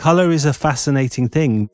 [0.00, 1.68] Color is a fascinating thing.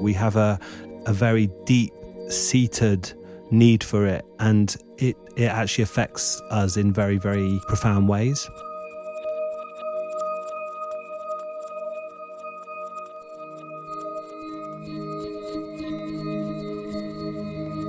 [0.00, 0.58] We have a,
[1.04, 1.92] a very deep
[2.30, 3.12] seated
[3.50, 8.48] need for it, and it, it actually affects us in very, very profound ways.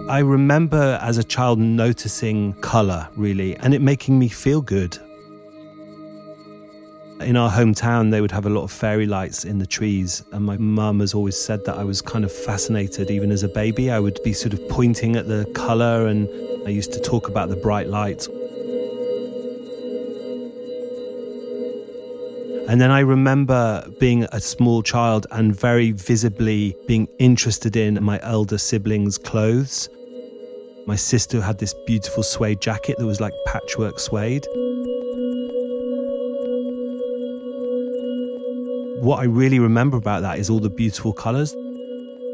[0.09, 4.99] I remember as a child noticing colour really and it making me feel good.
[7.21, 10.45] In our hometown, they would have a lot of fairy lights in the trees, and
[10.45, 13.91] my mum has always said that I was kind of fascinated, even as a baby.
[13.91, 16.29] I would be sort of pointing at the colour, and
[16.65, 18.27] I used to talk about the bright lights.
[22.69, 28.19] And then I remember being a small child and very visibly being interested in my
[28.23, 29.89] elder siblings' clothes.
[30.85, 34.47] My sister had this beautiful suede jacket that was like patchwork suede.
[39.01, 41.55] What I really remember about that is all the beautiful colours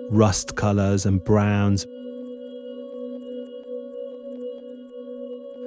[0.10, 1.86] rust colours and browns.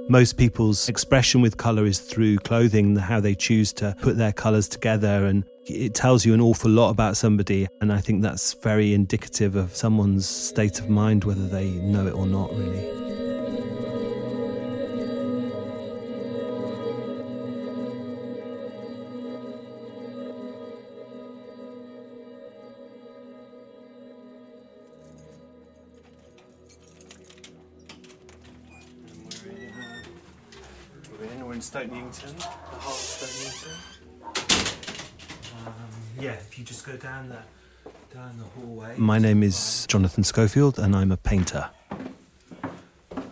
[0.09, 4.69] Most people's expression with colour is through clothing, how they choose to put their colours
[4.69, 7.69] together, and it tells you an awful lot about somebody.
[7.81, 12.15] And I think that's very indicative of someone's state of mind, whether they know it
[12.15, 13.18] or not, really.
[32.09, 33.77] In Stoke Newington, the heart of Stoke Newington.
[35.67, 35.75] Um,
[36.19, 37.39] yeah, if you just go down the
[38.15, 38.95] down the hallway.
[38.97, 41.69] My name is Jonathan Schofield, and I'm a painter.
[43.13, 43.25] And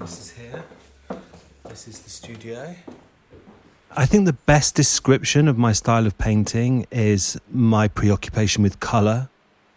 [0.00, 0.64] this is here.
[1.68, 2.74] This is the studio.
[3.96, 9.30] I think the best description of my style of painting is my preoccupation with colour.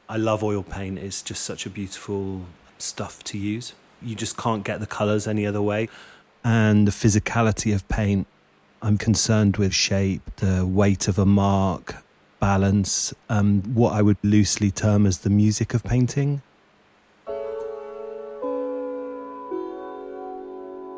[0.09, 2.41] I love oil paint, it's just such a beautiful
[2.77, 3.73] stuff to use.
[4.01, 5.87] You just can't get the colours any other way
[6.43, 8.27] and the physicality of paint.
[8.81, 12.03] I'm concerned with shape, the weight of a mark,
[12.39, 16.41] balance, um, what I would loosely term as the music of painting.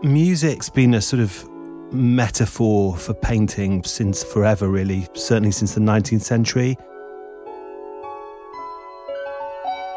[0.03, 1.47] Music's been a sort of
[1.91, 6.77] metaphor for painting since forever, really, certainly since the 19th century.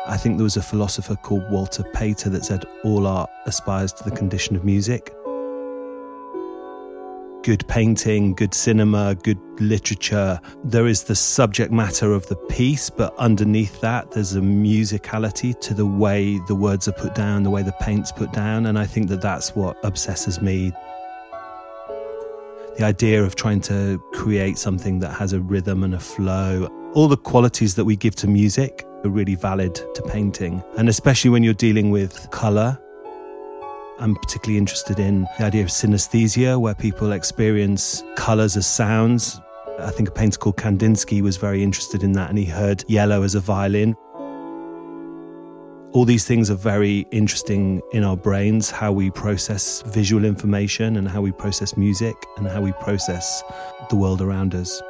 [0.06, 4.04] I think there was a philosopher called Walter Pater that said all art aspires to
[4.04, 5.14] the condition of music
[7.44, 10.40] good painting, good cinema, good literature.
[10.64, 15.74] There is the subject matter of the piece, but underneath that, there's a musicality to
[15.74, 18.64] the way the words are put down, the way the paint's put down.
[18.64, 20.72] And I think that that's what obsesses me.
[22.78, 27.08] The idea of trying to create something that has a rhythm and a flow, all
[27.08, 30.64] the qualities that we give to music are really valid to painting.
[30.78, 32.80] And especially when you're dealing with color
[34.00, 39.40] I'm particularly interested in the idea of synesthesia, where people experience colors as sounds.
[39.78, 43.22] I think a painter called Kandinsky was very interested in that, and he heard yellow
[43.22, 43.94] as a violin.
[45.92, 51.08] All these things are very interesting in our brains how we process visual information, and
[51.08, 53.44] how we process music, and how we process
[53.90, 54.82] the world around us.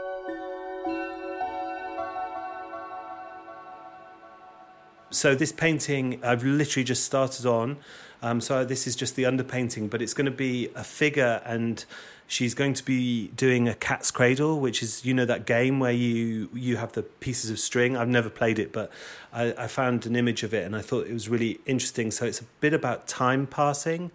[5.10, 7.76] So, this painting I've literally just started on.
[8.24, 11.84] Um, so this is just the underpainting, but it's going to be a figure, and
[12.26, 15.92] she's going to be doing a cat's cradle, which is you know that game where
[15.92, 17.98] you you have the pieces of string.
[17.98, 18.90] I've never played it, but
[19.30, 22.10] I, I found an image of it, and I thought it was really interesting.
[22.10, 24.10] So it's a bit about time passing.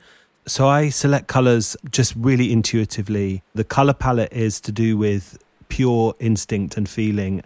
[0.48, 3.44] So I select colors just really intuitively.
[3.54, 5.38] The color palette is to do with
[5.68, 7.44] pure instinct and feeling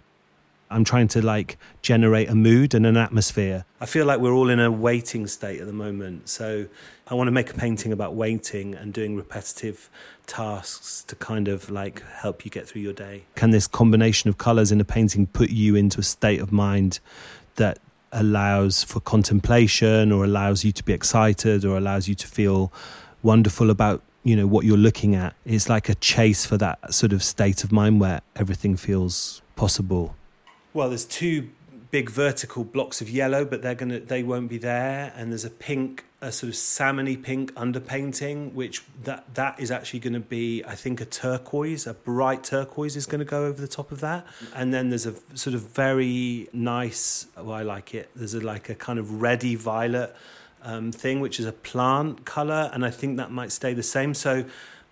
[0.74, 3.64] I'm trying to like generate a mood and an atmosphere.
[3.80, 6.28] I feel like we're all in a waiting state at the moment.
[6.28, 6.66] So
[7.06, 9.88] I want to make a painting about waiting and doing repetitive
[10.26, 13.24] tasks to kind of like help you get through your day.
[13.36, 16.98] Can this combination of colors in a painting put you into a state of mind
[17.54, 17.78] that
[18.10, 22.72] allows for contemplation or allows you to be excited or allows you to feel
[23.22, 27.12] wonderful about you know what you're looking at it's like a chase for that sort
[27.12, 30.14] of state of mind where everything feels possible
[30.74, 31.48] well, there's two
[31.90, 35.12] big vertical blocks of yellow, but they're gonna they won't be there.
[35.14, 40.00] And there's a pink, a sort of salmony pink underpainting, which that that is actually
[40.00, 43.60] going to be, I think, a turquoise, a bright turquoise is going to go over
[43.60, 44.26] the top of that.
[44.56, 48.10] And then there's a sort of very nice, well, I like it.
[48.16, 50.16] There's a like a kind of reddy violet
[50.64, 54.14] um, thing, which is a plant color, and I think that might stay the same.
[54.14, 54.44] So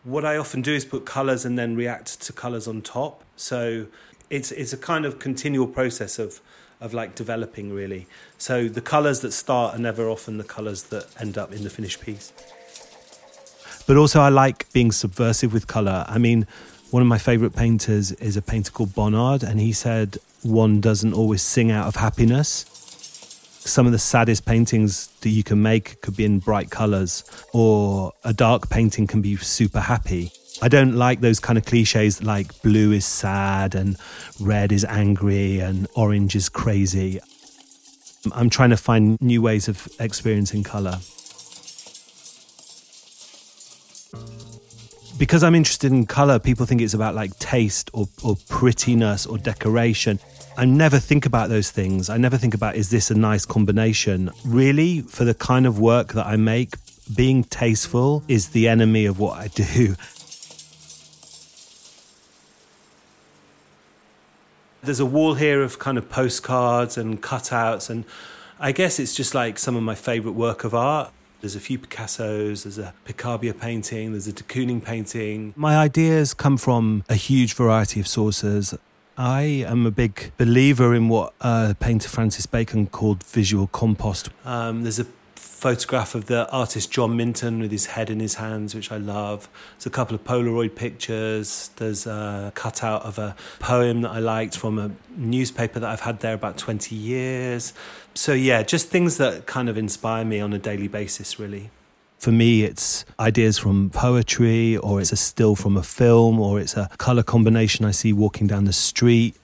[0.04, 3.24] what I often do is put colours and then react to colours on top.
[3.36, 3.86] So
[4.32, 6.40] it's it's a kind of continual process of
[6.80, 8.06] of like developing really.
[8.38, 11.70] So the colours that start are never often the colours that end up in the
[11.70, 12.32] finished piece.
[13.86, 16.04] But also I like being subversive with colour.
[16.08, 16.46] I mean,
[16.90, 21.12] one of my favourite painters is a painter called Bonnard, and he said one doesn't
[21.12, 22.66] always sing out of happiness.
[23.64, 28.12] Some of the saddest paintings that you can make could be in bright colours, or
[28.24, 30.32] a dark painting can be super happy.
[30.60, 33.96] I don't like those kind of cliches like blue is sad and
[34.40, 37.20] red is angry and orange is crazy.
[38.32, 40.98] I'm trying to find new ways of experiencing color.
[45.18, 49.38] Because I'm interested in color, people think it's about like taste or, or prettiness or
[49.38, 50.18] decoration.
[50.56, 52.10] I never think about those things.
[52.10, 54.30] I never think about, is this a nice combination?
[54.44, 56.74] Really, for the kind of work that I make,
[57.14, 59.94] being tasteful is the enemy of what I do.
[64.84, 68.04] There's a wall here of kind of postcards and cutouts, and
[68.58, 71.12] I guess it's just like some of my favourite work of art.
[71.40, 75.54] There's a few Picassos, there's a Picabia painting, there's a de Kooning painting.
[75.54, 78.74] My ideas come from a huge variety of sources.
[79.16, 84.30] I am a big believer in what uh, painter Francis Bacon called visual compost.
[84.44, 85.06] Um, there's a
[85.62, 89.48] photograph of the artist John Minton with his head in his hands, which I love.
[89.76, 91.70] There's a couple of Polaroid pictures.
[91.76, 96.18] There's a cutout of a poem that I liked from a newspaper that I've had
[96.18, 97.74] there about 20 years.
[98.14, 101.70] So, yeah, just things that kind of inspire me on a daily basis, really.
[102.18, 106.76] For me, it's ideas from poetry, or it's a still from a film, or it's
[106.76, 109.36] a color combination I see walking down the street.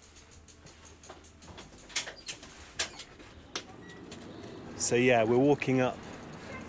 [4.79, 5.97] So, yeah, we're walking up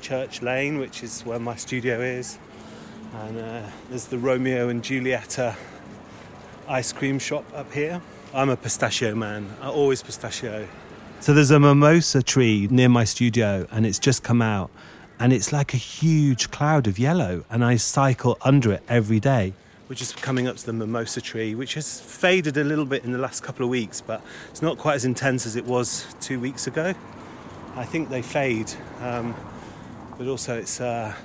[0.01, 2.37] Church Lane, which is where my studio is.
[3.13, 5.55] And uh, there's the Romeo and Julieta
[6.67, 8.01] ice cream shop up here.
[8.33, 10.67] I'm a pistachio man, I always pistachio.
[11.19, 14.69] So there's a mimosa tree near my studio, and it's just come out,
[15.19, 19.53] and it's like a huge cloud of yellow, and I cycle under it every day.
[19.89, 23.11] We're just coming up to the mimosa tree, which has faded a little bit in
[23.11, 24.21] the last couple of weeks, but
[24.51, 26.93] it's not quite as intense as it was two weeks ago.
[27.75, 28.71] I think they fade.
[29.01, 29.35] Um,
[30.19, 31.15] but also it's uh,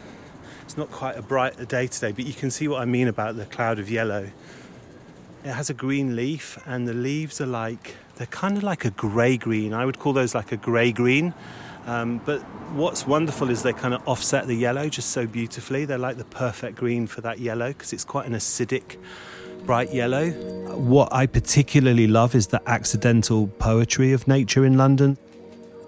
[0.62, 2.12] it's not quite a bright a day today.
[2.12, 4.30] But you can see what I mean about the cloud of yellow.
[5.44, 8.90] It has a green leaf, and the leaves are like they're kind of like a
[8.90, 9.74] grey green.
[9.74, 11.34] I would call those like a grey green.
[11.86, 12.40] Um, but
[12.72, 15.84] what's wonderful is they kind of offset the yellow just so beautifully.
[15.84, 18.96] They're like the perfect green for that yellow because it's quite an acidic,
[19.66, 20.30] bright yellow.
[20.78, 25.18] What I particularly love is the accidental poetry of nature in London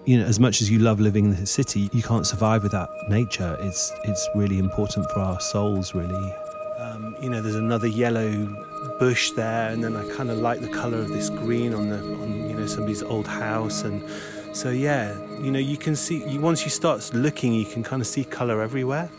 [0.07, 2.89] you know, as much as you love living in the city, you can't survive without
[3.09, 3.57] nature.
[3.59, 6.33] It's it's really important for our souls, really.
[6.79, 8.31] Um, you know, there's another yellow
[8.99, 11.97] bush there, and then I kind of like the color of this green on the
[11.97, 14.01] on you know somebody's old house, and
[14.55, 18.01] so yeah, you know, you can see you, once you start looking, you can kind
[18.01, 19.09] of see color everywhere.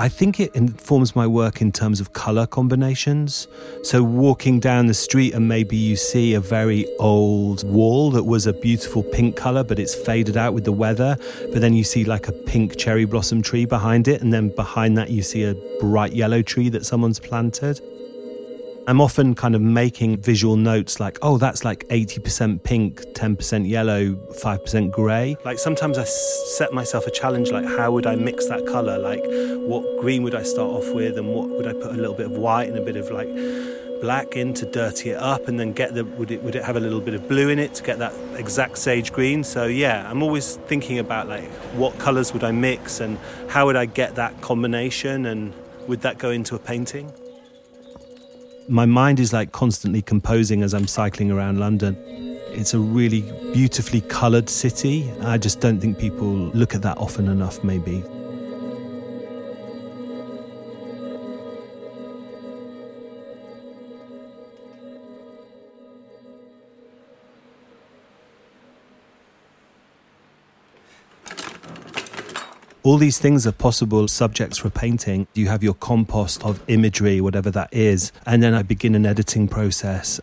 [0.00, 3.48] I think it informs my work in terms of color combinations.
[3.82, 8.46] So, walking down the street and maybe you see a very old wall that was
[8.46, 11.16] a beautiful pink color, but it's faded out with the weather.
[11.52, 14.96] But then you see like a pink cherry blossom tree behind it, and then behind
[14.98, 17.80] that, you see a bright yellow tree that someone's planted.
[18.88, 24.14] I'm often kind of making visual notes like, oh, that's like 80% pink, 10% yellow,
[24.14, 25.36] 5% grey.
[25.44, 28.98] Like sometimes I set myself a challenge like, how would I mix that colour?
[28.98, 29.22] Like,
[29.68, 32.26] what green would I start off with, and what would I put a little bit
[32.26, 33.28] of white and a bit of like
[34.00, 36.76] black in to dirty it up, and then get the would it would it have
[36.76, 39.44] a little bit of blue in it to get that exact sage green?
[39.44, 43.18] So yeah, I'm always thinking about like what colours would I mix and
[43.50, 45.52] how would I get that combination, and
[45.86, 47.12] would that go into a painting?
[48.68, 51.96] My mind is like constantly composing as I'm cycling around London.
[52.50, 53.22] It's a really
[53.52, 55.10] beautifully coloured city.
[55.22, 58.04] I just don't think people look at that often enough, maybe.
[72.88, 75.26] All these things are possible subjects for painting.
[75.34, 79.46] You have your compost of imagery, whatever that is, and then I begin an editing
[79.46, 80.22] process.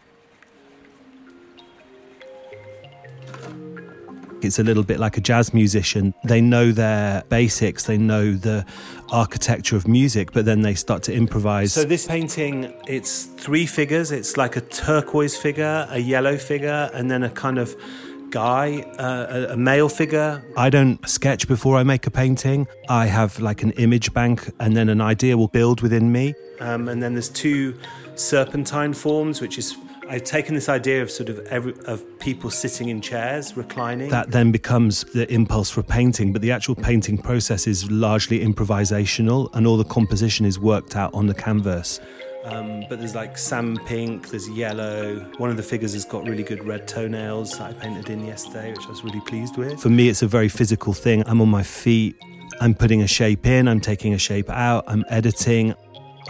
[4.41, 6.15] It's a little bit like a jazz musician.
[6.23, 8.65] They know their basics, they know the
[9.11, 11.73] architecture of music, but then they start to improvise.
[11.73, 14.11] So, this painting, it's three figures.
[14.11, 17.75] It's like a turquoise figure, a yellow figure, and then a kind of
[18.35, 20.43] guy, uh, a, a male figure.
[20.57, 22.67] I don't sketch before I make a painting.
[22.89, 26.33] I have like an image bank, and then an idea will build within me.
[26.59, 27.79] Um, and then there's two
[28.15, 29.77] serpentine forms, which is
[30.09, 34.09] I've taken this idea of sort of every, of people sitting in chairs, reclining.
[34.09, 39.49] That then becomes the impulse for painting, but the actual painting process is largely improvisational,
[39.53, 42.01] and all the composition is worked out on the canvas.
[42.45, 45.19] Um, but there's like sand pink, there's yellow.
[45.37, 48.71] One of the figures has got really good red toenails that I painted in yesterday,
[48.71, 49.81] which I was really pleased with.
[49.81, 51.23] For me, it's a very physical thing.
[51.27, 52.15] I'm on my feet,
[52.61, 55.73] I'm putting a shape in, I'm taking a shape out, I'm editing,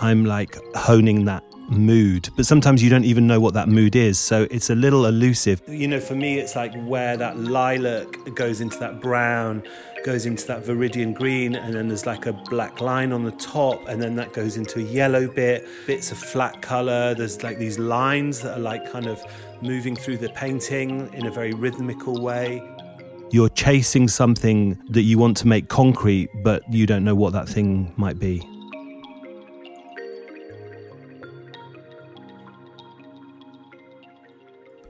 [0.01, 4.19] I'm like honing that mood, but sometimes you don't even know what that mood is.
[4.19, 5.61] So it's a little elusive.
[5.67, 9.63] You know, for me, it's like where that lilac goes into that brown,
[10.03, 13.87] goes into that viridian green, and then there's like a black line on the top,
[13.87, 17.15] and then that goes into a yellow bit, bits of flat color.
[17.15, 19.21] There's like these lines that are like kind of
[19.61, 22.61] moving through the painting in a very rhythmical way.
[23.31, 27.49] You're chasing something that you want to make concrete, but you don't know what that
[27.49, 28.47] thing might be.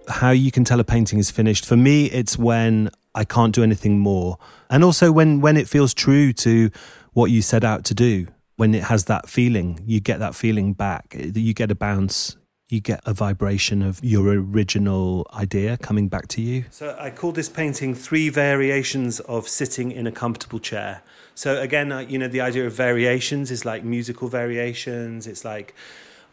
[0.09, 3.63] How you can tell a painting is finished for me it's when i can't do
[3.63, 4.37] anything more
[4.69, 6.69] and also when when it feels true to
[7.13, 10.73] what you set out to do when it has that feeling you get that feeling
[10.73, 12.37] back you get a bounce
[12.69, 16.65] you get a vibration of your original idea coming back to you.
[16.71, 21.03] So I call this painting three variations of sitting in a comfortable chair.
[21.35, 25.27] So again, uh, you know, the idea of variations is like musical variations.
[25.27, 25.75] It's like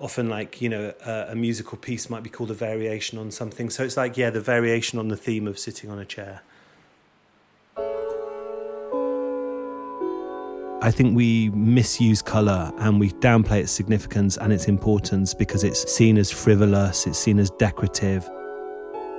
[0.03, 3.71] often like you know a, a, musical piece might be called a variation on something
[3.71, 6.43] so it's like yeah the variation on the theme of sitting on a chair
[10.85, 15.89] I think we misuse colour and we downplay its significance and its importance because it's
[15.89, 18.29] seen as frivolous, it's seen as decorative.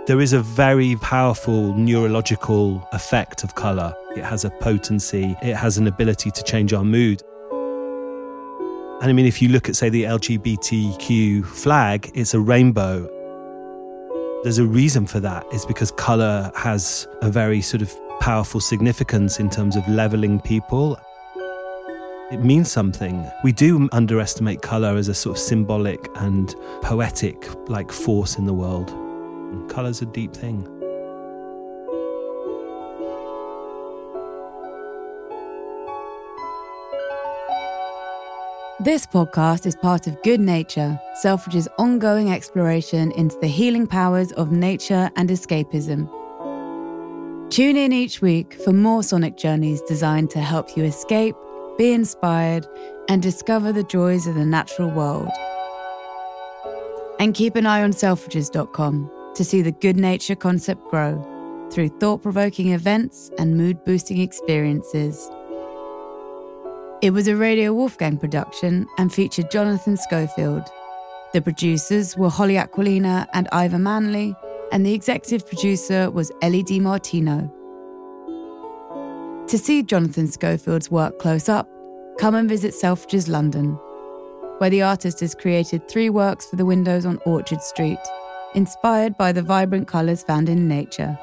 [0.06, 3.96] There is a very powerful neurological effect of colour.
[4.18, 7.24] It has a potency, it has an ability to change our mood.
[9.02, 13.10] And I mean, if you look at, say, the LGBTQ flag, it's a rainbow.
[14.44, 15.46] There's a reason for that.
[15.52, 20.98] It's because color has a very sort of powerful significance in terms of leveling people.
[22.32, 23.30] It means something.
[23.44, 28.54] We do underestimate color as a sort of symbolic and poetic like force in the
[28.54, 28.90] world.
[29.70, 30.68] Colour's a deep thing.
[38.84, 44.52] This podcast is part of Good Nature, Selfridge's ongoing exploration into the healing powers of
[44.52, 46.10] nature and escapism.
[47.50, 51.34] Tune in each week for more sonic journeys designed to help you escape,
[51.78, 52.68] be inspired,
[53.08, 55.30] and discover the joys of the natural world.
[57.22, 62.22] And keep an eye on selfridges.com to see the good nature concept grow through thought
[62.22, 65.30] provoking events and mood boosting experiences.
[67.04, 70.64] It was a Radio Wolfgang production and featured Jonathan Schofield.
[71.34, 74.34] The producers were Holly Aquilina and Ivor Manley,
[74.72, 77.52] and the executive producer was Ellie DiMartino.
[79.48, 81.68] To see Jonathan Schofield's work close up,
[82.20, 83.74] come and visit Selfridges London,
[84.60, 88.00] where the artist has created three works for the windows on Orchard Street,
[88.56, 91.20] inspired by the vibrant colours found in nature.